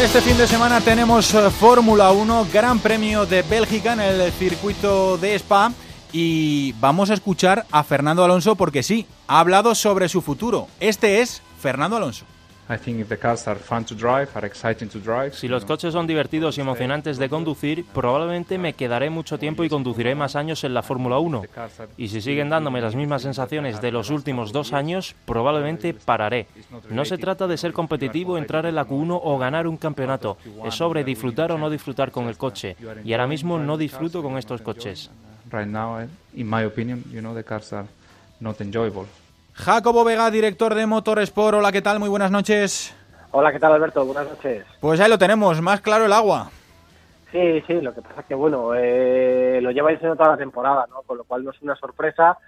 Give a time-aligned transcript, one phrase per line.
[0.00, 5.18] Este fin de semana tenemos eh, Fórmula 1, Gran Premio de Bélgica en el circuito
[5.18, 5.72] de Spa
[6.12, 10.68] y vamos a escuchar a Fernando Alonso porque sí, ha hablado sobre su futuro.
[10.78, 12.24] Este es Fernando Alonso.
[15.34, 19.68] Si los coches son divertidos y emocionantes de conducir, probablemente me quedaré mucho tiempo y
[19.68, 21.42] conduciré más años en la Fórmula 1.
[21.96, 26.46] Y si siguen dándome las mismas sensaciones de los últimos dos años, probablemente pararé.
[26.90, 30.36] No se trata de ser competitivo, entrar en la Q1 o ganar un campeonato.
[30.64, 32.76] Es sobre disfrutar o no disfrutar con el coche.
[33.04, 35.10] Y ahora mismo no disfruto con estos coches.
[39.60, 41.58] Jacobo Vega, director de Motorsport.
[41.58, 41.98] Hola, ¿qué tal?
[41.98, 42.96] Muy buenas noches.
[43.30, 44.04] Hola, ¿qué tal, Alberto?
[44.06, 44.64] Buenas noches.
[44.80, 46.50] Pues ahí lo tenemos, más claro el agua.
[47.30, 50.86] Sí, sí, lo que pasa es que, bueno, eh, lo lleva diciendo toda la temporada,
[50.88, 51.02] ¿no?
[51.02, 52.38] Con lo cual no es una sorpresa.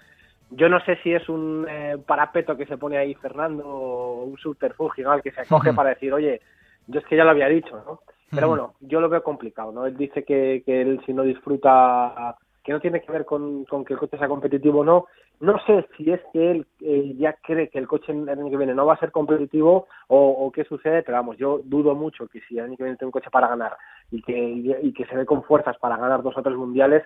[0.50, 4.38] Yo no sé si es un eh, parapeto que se pone ahí Fernando o un
[4.38, 6.40] subterfugio al que se acoge para decir, oye,
[6.86, 8.00] yo es que ya lo había dicho, ¿no?
[8.34, 9.84] Pero bueno, yo lo veo complicado, ¿no?
[9.84, 13.84] Él dice que, que él si no disfruta, que no tiene que ver con, con
[13.84, 15.06] que el coche sea competitivo o no,
[15.40, 18.56] no sé si es que él eh, ya cree que el coche el año que
[18.56, 22.40] viene no va a ser competitivo o, qué sucede, pero vamos, yo dudo mucho que
[22.42, 23.76] si el año que viene tiene un coche para ganar
[24.10, 27.02] y que, y que se ve con fuerzas para ganar dos o tres mundiales,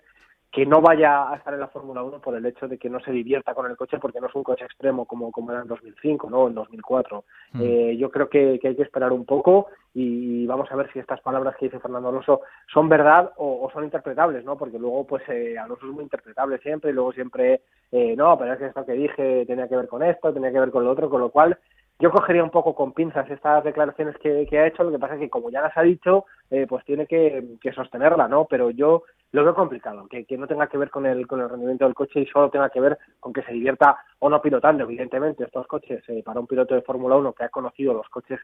[0.56, 2.98] que no vaya a estar en la Fórmula 1 por el hecho de que no
[3.00, 5.68] se divierta con el coche porque no es un coche extremo como, como era en
[5.68, 6.48] 2005 ¿no?
[6.48, 7.24] en 2004.
[7.52, 7.60] Mm.
[7.62, 11.20] Eh, yo creo que, hay que esperar un poco y vamos a ver si estas
[11.20, 12.40] palabras que dice Fernando Alonso
[12.72, 14.56] son verdad o, son interpretables, ¿no?
[14.56, 17.60] porque luego pues eh, Alonso es muy interpretable siempre y luego siempre,
[17.92, 20.60] eh, no, pero es que esto que dije tenía que ver con esto, tenía que
[20.60, 21.58] ver con lo otro, con lo cual
[21.98, 25.20] yo cogería un poco con pinzas estas declaraciones que, ha hecho, lo que pasa es
[25.20, 28.44] que como ya las ha dicho, eh, pues tiene que, que, sostenerla, ¿no?
[28.44, 29.04] Pero yo
[29.36, 31.94] lo veo complicado, que, que no tenga que ver con el, con el rendimiento del
[31.94, 34.84] coche y solo tenga que ver con que se divierta o no pilotando.
[34.84, 38.40] Evidentemente, estos coches, eh, para un piloto de Fórmula 1 que ha conocido los coches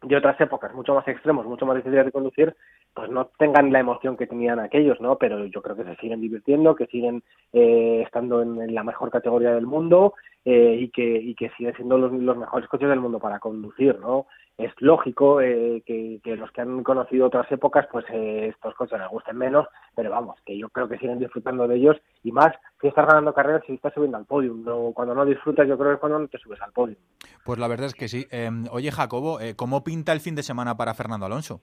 [0.00, 2.56] de otras épocas, mucho más extremos, mucho más difíciles de conducir,
[2.94, 5.18] pues no tengan la emoción que tenían aquellos, ¿no?
[5.18, 7.22] Pero yo creo que se siguen divirtiendo, que siguen
[7.52, 10.14] eh, estando en, la mejor categoría del mundo
[10.46, 13.98] eh, y, que, y que siguen siendo los, los, mejores coches del mundo para conducir,
[14.00, 14.26] ¿no?
[14.58, 19.08] Es lógico eh, que, que, los que han conocido otras épocas, pues estos coches les
[19.08, 22.88] gusten menos, pero vamos, que yo creo que siguen disfrutando de ellos y más si
[22.88, 24.54] estás ganando carreras y estás subiendo al podio.
[24.54, 26.96] No, cuando no disfrutas, yo creo que es cuando no te subes al podio.
[27.44, 28.26] Pues la verdad es que sí.
[28.30, 31.60] Em, oye, Jacobo, ¿cómo pinta el fin de semana para Fernando Alonso?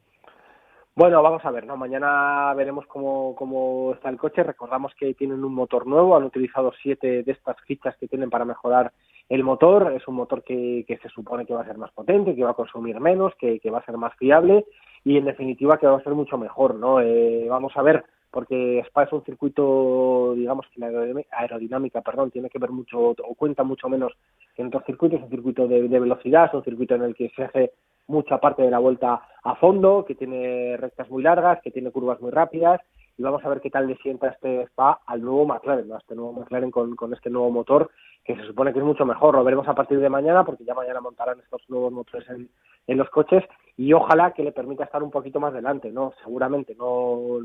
[0.97, 1.75] Bueno, vamos a ver, ¿no?
[1.75, 4.43] Mañana veremos cómo, cómo está el coche.
[4.43, 8.45] Recordamos que tienen un motor nuevo, han utilizado siete de estas fichas que tienen para
[8.45, 8.93] mejorar
[9.29, 9.93] el motor.
[9.95, 12.51] Es un motor que, que se supone que va a ser más potente, que va
[12.51, 14.65] a consumir menos, que, que va a ser más fiable
[15.03, 16.99] y en definitiva que va a ser mucho mejor, ¿no?
[16.99, 20.87] Eh, vamos a ver, porque Spa es un circuito, digamos que la
[21.31, 24.13] aerodinámica, perdón, tiene que ver mucho o cuenta mucho menos
[24.55, 27.15] que en otros circuitos, es un circuito de, de velocidad, es un circuito en el
[27.15, 27.71] que se hace
[28.07, 32.19] mucha parte de la vuelta a fondo, que tiene rectas muy largas, que tiene curvas
[32.21, 32.81] muy rápidas
[33.17, 36.15] y vamos a ver qué tal le sienta este Spa al nuevo McLaren, a este
[36.15, 37.89] nuevo McLaren con, con este nuevo motor
[38.23, 39.35] que se supone que es mucho mejor.
[39.35, 42.49] Lo veremos a partir de mañana porque ya mañana montarán estos nuevos motores en,
[42.87, 43.43] en los coches
[43.77, 46.13] y ojalá que le permita estar un poquito más delante, ¿no?
[46.23, 47.39] Seguramente no,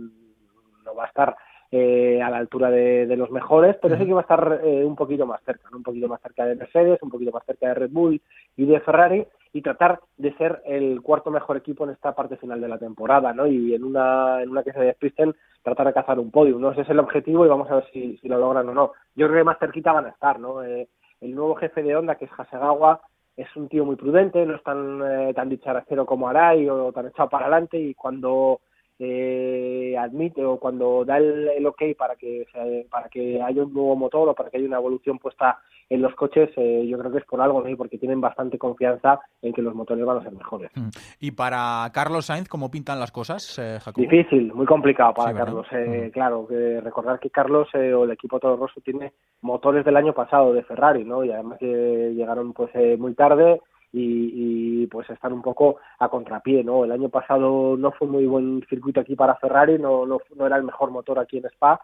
[0.85, 1.37] no va a estar
[1.71, 4.85] eh, a la altura de, de, los mejores, pero sí que va a estar eh,
[4.85, 5.77] un poquito más cerca, ¿no?
[5.77, 8.21] un poquito más cerca de Mercedes, un poquito más cerca de Red Bull
[8.57, 12.61] y de Ferrari y tratar de ser el cuarto mejor equipo en esta parte final
[12.61, 13.47] de la temporada, ¿no?
[13.47, 16.71] Y en una, en una que se despisten, tratar de cazar un podio, ¿no?
[16.71, 18.93] Ese es el objetivo y vamos a ver si, si lo logran o no.
[19.15, 20.63] Yo creo que más cerquita van a estar, ¿no?
[20.63, 20.89] Eh,
[21.21, 23.01] el nuevo jefe de Honda, que es Hasegawa,
[23.37, 27.07] es un tío muy prudente, no es tan, eh, tan dicharacero como Arai o tan
[27.07, 28.61] echado para adelante y cuando
[29.01, 32.47] eh, admite o cuando da el, ok para que
[32.91, 35.59] para que haya un nuevo motor o para que haya una evolución puesta
[35.91, 37.77] en los coches, eh, yo creo que es por algo, ¿no?
[37.77, 40.71] porque tienen bastante confianza en que los motores van a ser mejores.
[40.77, 40.89] Mm.
[41.19, 45.67] ¿Y para Carlos Sainz cómo pintan las cosas, eh, Difícil, muy complicado para Carlos.
[45.73, 46.11] Eh, mm.
[46.13, 50.53] Claro, que recordar que Carlos o el equipo Toro Rosso tiene motores del año pasado
[50.53, 51.25] de Ferrari, ¿no?
[51.25, 53.61] Y además que llegaron pues muy tarde
[53.93, 56.85] y, pues están un poco a contrapié, ¿no?
[56.85, 60.57] El año pasado no fue muy buen circuito aquí para Ferrari, no, no, no era
[60.57, 61.81] el mejor motor aquí en Spa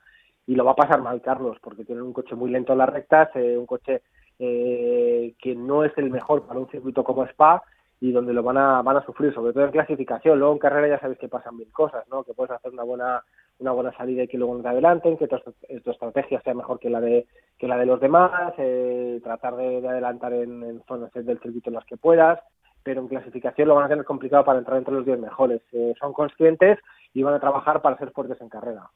[0.46, 2.88] y lo va a pasar mal Carlos porque tiene un coche muy lento en las
[2.88, 4.02] rectas, eh, un coche
[4.38, 7.62] eh, que no es el mejor para un circuito como Spa
[8.00, 10.88] y donde lo van a van a sufrir sobre todo en clasificación luego en carrera
[10.88, 13.22] ya sabéis que pasan mil cosas no que puedes hacer una buena
[13.58, 16.90] una buena salida y que luego no te adelanten que tu, estrategia sea mejor que
[16.90, 17.26] la de
[17.58, 21.74] que la de los demás eh, tratar de, adelantar en, en, zonas del circuito en
[21.74, 22.38] las que puedas
[22.86, 25.60] pero en clasificación lo van a tener complicado para entrar entre los 10 mejores.
[25.72, 26.78] Eh, son conscientes
[27.16, 28.90] y van a trabajar para ser fuertes en carrera.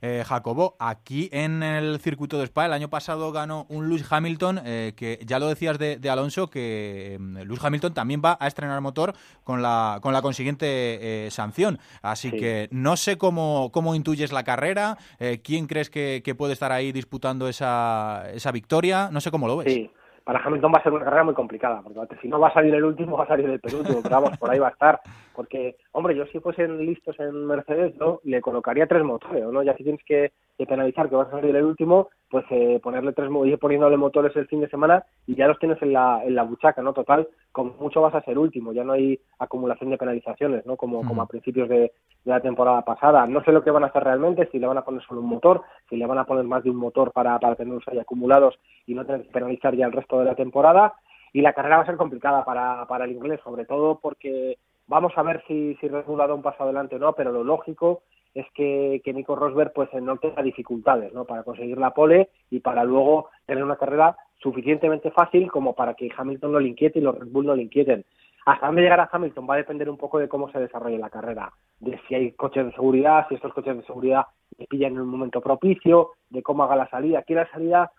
[0.00, 4.60] Eh, Jacobo, aquí en el circuito de Spa el año pasado ganó un Lewis Hamilton
[4.64, 8.80] eh, que ya lo decías de, Alonso que mm, Lewis Hamilton también va a estrenar
[8.80, 9.14] motor
[9.44, 11.78] con la con la consiguiente eh, sanción.
[12.02, 14.98] Así que no sé cómo, cómo intuyes la carrera,
[15.44, 19.58] quién crees que, que, puede estar ahí disputando esa, esa victoria, no sé cómo lo
[19.58, 19.72] ves.
[19.72, 19.92] Sí
[20.24, 22.74] para Hamilton va a ser una carrera muy complicada, porque si no va a salir
[22.74, 25.00] el último, va a salir el penúltimo, pero vamos, por ahí va a estar.
[25.34, 28.20] Porque, hombre, yo si fuesen listos en Mercedes, ¿no?
[28.24, 29.62] Le colocaría tres motores, ¿no?
[29.62, 30.32] Ya si tienes que,
[30.66, 34.48] penalizar que vas a salir el último, pues eh, ponerle tres, ir poniéndole motores el
[34.48, 36.92] fin de semana y ya los tienes en la, en la buchaca, ¿no?
[36.92, 40.76] Total, con mucho vas a ser último, ya no hay acumulación de penalizaciones, ¿no?
[40.76, 41.92] Como, como a principios de,
[42.24, 43.24] la temporada pasada.
[43.28, 45.28] No sé lo que van a hacer realmente, si le van a poner solo un
[45.28, 48.58] motor, si le van a poner más de un motor para, para tenerlos ahí acumulados
[48.84, 50.94] y no tener que penalizar ya el resto de la temporada.
[51.32, 54.58] Y la carrera va a ser complicada para, para el inglés, sobre todo porque
[54.88, 57.30] vamos a ver si, si Red Bull ha dado un paso adelante o no, pero
[57.30, 58.02] lo lógico
[58.34, 61.24] es que, que Nico Rosberg pues no tenga dificultades ¿no?
[61.24, 66.10] para conseguir la pole y para luego tener una carrera suficientemente fácil como para que
[66.14, 68.04] Hamilton no le inquiete y los Red Bull no le inquieten.
[68.46, 71.50] Hasta dónde llegará Hamilton va a depender un poco de cómo se desarrolle la carrera,
[71.80, 74.26] de si hay coches de seguridad, si estos coches de seguridad
[74.58, 77.20] le pillan en un momento propicio, de cómo haga la salida.
[77.20, 77.90] Aquí la salida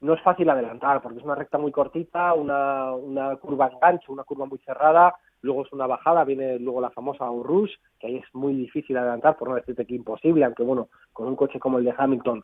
[0.00, 4.12] no es fácil adelantar porque es una recta muy cortita, una, una curva en gancho,
[4.12, 8.16] una curva muy cerrada, luego es una bajada, viene luego la famosa Rush, que ahí
[8.16, 11.78] es muy difícil adelantar, por no decirte que imposible, aunque bueno, con un coche como
[11.78, 12.42] el de Hamilton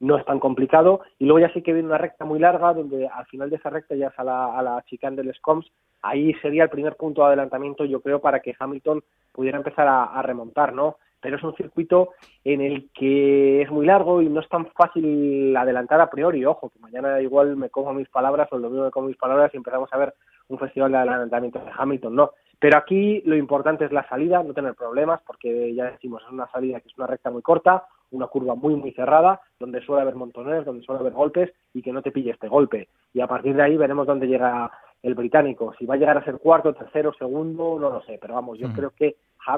[0.00, 3.08] no es tan complicado, y luego ya sí que viene una recta muy larga, donde
[3.08, 5.70] al final de esa recta ya es a la, a la chicane del Scoms,
[6.02, 9.02] ahí sería el primer punto de adelantamiento, yo creo, para que Hamilton
[9.32, 10.96] pudiera empezar a remontar, ¿no?
[11.20, 12.10] Pero es un circuito
[12.44, 16.44] en el que es muy largo y no es tan fácil adelantar a priori.
[16.44, 19.52] Ojo, que mañana igual me como mis palabras o el domingo me como mis palabras
[19.52, 20.14] y empezamos a ver
[20.48, 22.30] un festival de adelantamiento de Hamilton, no.
[22.60, 26.50] Pero aquí lo importante es la salida, no tener problemas, porque ya decimos, es una
[26.50, 30.16] salida que es una recta muy corta, una curva muy, muy cerrada, donde suele haber
[30.16, 32.88] montones, donde suele haber golpes y que no te pille este golpe.
[33.12, 34.70] Y a partir de ahí veremos dónde llega
[35.02, 35.74] el británico.
[35.78, 38.68] Si va a llegar a ser cuarto, tercero, segundo, no lo sé, pero vamos, yo
[38.72, 39.16] creo que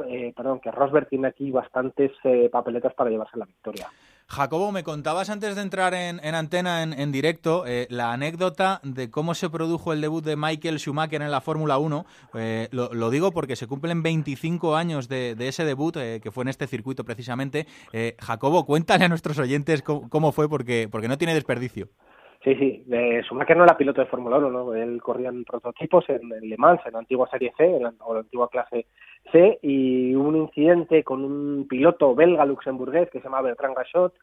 [0.09, 3.89] eh, perdón, que Rosberg tiene aquí bastantes eh, papeletas para llevarse la victoria.
[4.29, 9.35] Jacobo, me contabas antes de entrar en, antena en, directo eh, la anécdota de cómo
[9.35, 12.07] se produjo el debut de Michael Schumacher en la Fórmula 1.
[12.71, 17.03] lo, digo porque se cumplen 25 años de, ese debut, que fue en este circuito
[17.03, 17.67] precisamente.
[18.21, 21.89] Jacobo, cuéntale a nuestros oyentes cómo, fue, porque, porque no tiene desperdicio.
[22.43, 22.85] Sí, sí.
[23.25, 24.75] Schumacher no era piloto de Fórmula 1, ¿no?
[24.75, 28.15] Él corría en prototipos en, Le Mans, en la antigua Serie C, en la, o
[28.15, 28.87] la antigua clase
[29.31, 34.15] C, y hubo un incidente con un piloto belga luxemburgués que se llama Bertrand Gachot,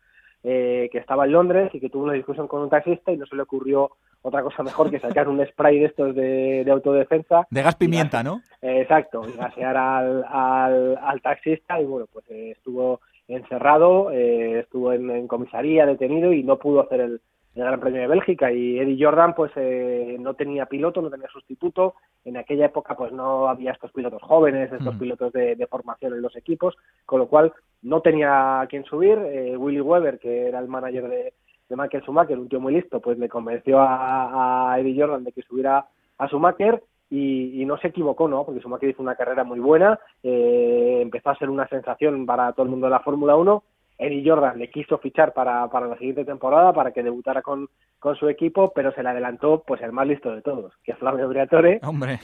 [0.44, 3.26] eh, que estaba en Londres y que tuvo una discusión con un taxista y no
[3.26, 3.92] se le ocurrió
[4.22, 7.48] otra cosa mejor que sacar un spray de estos de, autodefensa.
[7.50, 8.42] De gas pimienta, ¿no?
[8.62, 14.94] exacto, y gasear al, al, al, taxista y bueno, pues eh, estuvo encerrado, eh, estuvo
[14.94, 17.22] en, comisaría detenido y no pudo hacer el,
[17.62, 21.28] el Gran Premio de Bélgica y Eddie Jordan pues eh, no tenía piloto, no tenía
[21.28, 25.00] sustituto, en aquella época pues no había estos pilotos jóvenes, estos mm.
[25.00, 26.76] pilotos de, formación en los equipos,
[27.06, 31.08] con lo cual no tenía a quien subir, eh, Willy Weber que era el manager
[31.10, 31.34] de,
[31.70, 35.32] de Michael Schumacher, un tío muy listo, pues le convenció a, a Eddie Jordan de
[35.32, 35.86] que subiera
[36.18, 38.46] a Schumacher y, y, no se equivocó, ¿no?
[38.46, 42.66] Porque Schumacher hizo una carrera muy buena, eh, empezó a ser una sensación para todo
[42.66, 43.64] el mundo de la Fórmula 1
[43.98, 47.68] Eddie Jordan le quiso fichar para, para la siguiente temporada para que debutara con,
[48.00, 50.98] con su equipo, pero se le adelantó pues el más listo de todos, que es
[50.98, 51.80] Flavio Briatore,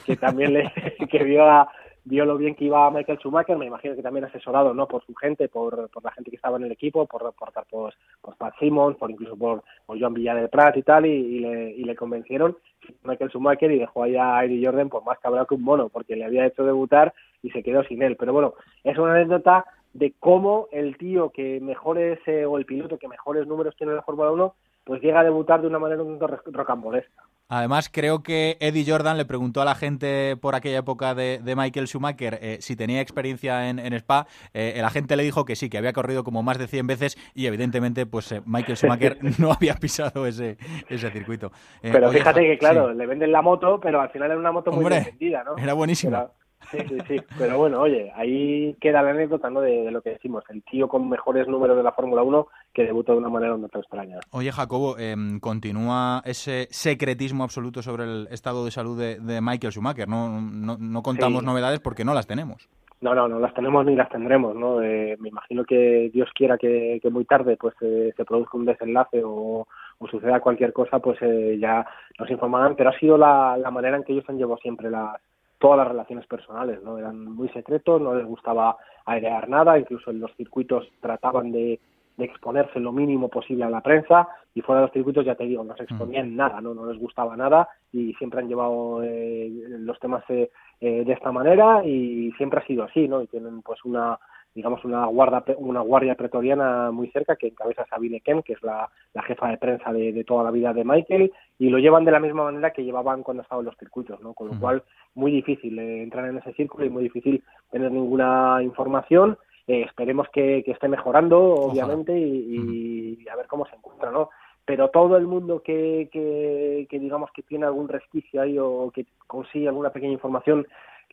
[0.06, 0.72] que también le
[1.10, 1.68] que vio a,
[2.04, 5.14] vio lo bien que iba Michael Schumacher, me imagino que también asesorado no por su
[5.14, 8.54] gente, por, por la gente que estaba en el equipo, por, por, por, por Pat
[8.58, 11.96] Simmons, por incluso por, por Joan Villa del Prat y tal, y, le, y le
[11.96, 12.56] convencieron
[13.02, 16.16] Michael Schumacher y dejó ahí a Eddie Jordan por más cabrón que un mono, porque
[16.16, 18.16] le había hecho debutar y se quedó sin él.
[18.16, 18.54] Pero bueno,
[18.84, 19.64] es una anécdota
[19.94, 24.02] de cómo el tío que mejores, o el piloto que mejores números tiene en la
[24.02, 27.22] Fórmula 1, pues llega a debutar de una manera un tanto rocambolesca.
[27.48, 31.86] Además, creo que Eddie Jordan le preguntó a la gente por aquella época de, Michael
[31.86, 34.26] Schumacher eh, si tenía experiencia en, Spa.
[34.54, 37.16] Eh, el agente le dijo que sí, que había corrido como más de 100 veces
[37.34, 40.56] y evidentemente pues eh, Michael Schumacher no había pisado ese,
[40.88, 41.52] ese circuito.
[41.80, 44.84] pero fíjate que, claro, le venden la moto, pero al final era una moto muy
[44.84, 45.56] vendida, ¿no?
[45.56, 46.30] Era buenísima.
[46.74, 47.16] Sí, sí, sí.
[47.38, 49.60] Pero bueno, oye, ahí queda la anécdota ¿no?
[49.60, 50.44] de, lo que decimos.
[50.48, 53.64] El tío con mejores números de la Fórmula 1 que debutó de una manera un
[53.64, 54.18] extraña.
[54.30, 60.08] Oye, Jacobo, em, continúa ese secretismo absoluto sobre el estado de salud de, Michael Schumacher.
[60.08, 62.68] No, no, contamos novedades porque no las tenemos.
[63.00, 64.80] No, no, no las tenemos ni las tendremos, ¿no?
[64.80, 69.22] Eh, me imagino que Dios quiera que, muy tarde pues eh, se produzca un desenlace
[69.24, 69.66] o,
[70.10, 71.86] suceda cualquier cosa, pues eh, ya
[72.18, 75.16] nos informarán, pero ha sido la, la manera en que ellos han llevado siempre las
[75.64, 76.98] todas las relaciones personales, ¿no?
[76.98, 81.80] Eran muy secretos, no les gustaba airear nada, incluso en los circuitos trataban de,
[82.18, 85.64] exponerse lo mínimo posible a la prensa y fuera de los circuitos, ya te digo,
[85.64, 86.36] no se exponían mm.
[86.36, 86.74] nada, ¿no?
[86.74, 91.82] No les gustaba nada y siempre han llevado eh, los temas eh, de esta manera
[91.82, 93.22] y siempre ha sido así, ¿no?
[93.22, 94.18] Y tienen pues una
[94.54, 98.88] digamos, una, guarda, una guardia pretoriana muy cerca que encabeza Sabine Kem, que es la,
[99.26, 102.44] jefa de prensa de, toda la vida de Michael, y lo llevan de la misma
[102.44, 104.32] manera que llevaban cuando estaban en los circuitos, ¿no?
[104.32, 108.62] Con lo cual, muy difícil eh, entrar en ese círculo y muy difícil tener ninguna
[108.62, 109.38] información.
[109.66, 114.30] Eh, esperemos que, esté mejorando, obviamente, y, a ver cómo se encuentra, ¿no?
[114.66, 119.06] Pero todo el mundo que, que, que digamos que tiene algún resquicio ahí o que
[119.26, 120.66] consigue alguna pequeña información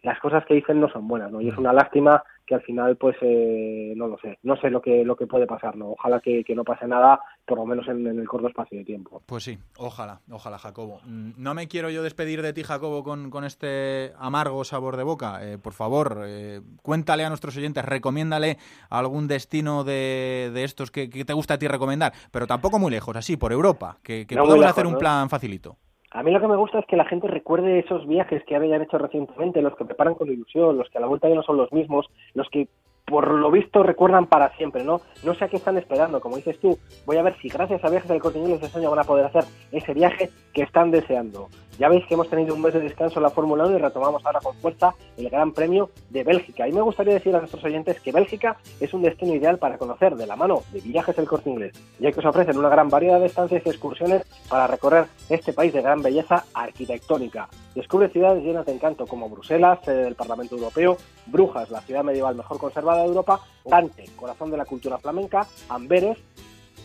[0.04, 1.42] las cosas que dicen no son buenas, ¿no?
[1.42, 4.82] Y es una lástima que al final, pues, eh, no lo sé, no sé lo
[4.82, 5.92] que lo que puede pasar, ¿no?
[5.92, 9.22] Ojalá que, no pase nada, por lo menos en, el corto espacio de tiempo.
[9.26, 11.00] Pues sí, ojalá, ojalá, Jacobo.
[11.06, 15.04] Mm, no me quiero yo despedir de ti, Jacobo, con, con este amargo sabor de
[15.04, 15.40] boca.
[15.48, 18.58] Eh, por favor, eh, cuéntale a nuestros oyentes, recomiéndale
[18.90, 23.16] algún destino de, de estos que, te gusta a ti recomendar, pero tampoco muy lejos,
[23.16, 25.78] así, por Europa, que, que podemos hacer un plan facilito.
[26.14, 28.82] A mí lo que me gusta es que la gente recuerde esos viajes que habían
[28.82, 31.56] hecho recientemente, los que preparan con ilusión, los que a la vuelta ya no son
[31.56, 32.68] los mismos, los que
[33.06, 35.02] por lo visto recuerdan para siempre, ¿no?
[35.24, 37.90] No sé a qué están esperando, como dices tú, voy a ver si gracias a
[37.90, 41.48] Viajes del Corte Inglés este año van a poder hacer ese viaje que están deseando.
[41.82, 44.24] Ya veis que hemos tenido un mes de descanso en la Fórmula 1 y retomamos
[44.24, 46.68] ahora con fuerza el Gran Premio de Bélgica.
[46.68, 50.16] Y me gustaría decir a nuestros oyentes que Bélgica es un destino ideal para conocer
[50.16, 53.20] de la mano de Viajes del Corte Inglés, ya que os ofrecen una gran variedad
[53.20, 57.50] de estancias y excursiones para recorrer este país de gran belleza arquitectónica.
[57.74, 62.36] Descubre ciudades llenas de encanto como Bruselas, sede del Parlamento Europeo, Brujas, la ciudad medieval
[62.36, 66.20] mejor conservada de Europa, Dante, corazón de la cultura flamenca, Amberes,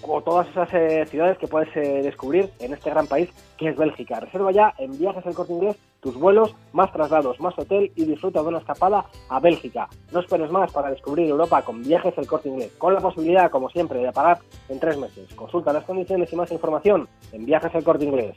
[0.02, 3.76] o todas esas eh, ciudades que puedes eh, descubrir en este gran país que es
[3.76, 4.20] Bélgica.
[4.20, 8.40] Reserva ya en Viajes al Corte Inglés tus vuelos, más traslados, más hotel y disfruta
[8.40, 9.88] de una escapada a Bélgica.
[10.12, 13.68] No esperes más para descubrir Europa con Viajes al Corte Inglés, con la posibilidad, como
[13.70, 14.38] siempre, de pagar
[14.68, 15.34] en tres meses.
[15.34, 18.36] Consulta las condiciones y más información en Viajes al Corte Inglés.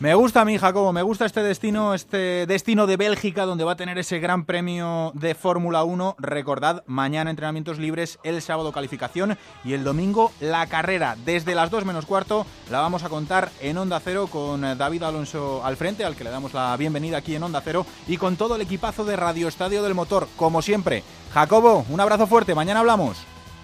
[0.00, 3.72] Me gusta a mí, Jacobo, me gusta este destino, este destino de Bélgica, donde va
[3.72, 6.14] a tener ese gran premio de Fórmula 1.
[6.20, 11.16] Recordad, mañana entrenamientos libres, el sábado calificación y el domingo la carrera.
[11.24, 15.62] Desde las 2 menos cuarto la vamos a contar en Onda Cero con David Alonso
[15.64, 18.54] al frente, al que le damos la bienvenida aquí en Onda Cero, y con todo
[18.54, 21.02] el equipazo de Radio Estadio del Motor, como siempre.
[21.34, 23.18] Jacobo, un abrazo fuerte, mañana hablamos.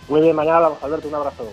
[0.08, 1.48] Muy bien, mañana hablamos, Alberto, un abrazo.